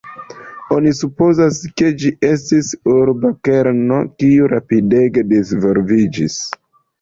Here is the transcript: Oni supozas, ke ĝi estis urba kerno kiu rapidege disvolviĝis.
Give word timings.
Oni 0.75 0.93
supozas, 0.99 1.59
ke 1.81 1.91
ĝi 2.03 2.11
estis 2.29 2.71
urba 2.93 3.31
kerno 3.51 4.01
kiu 4.23 4.49
rapidege 4.55 5.25
disvolviĝis. 5.35 6.41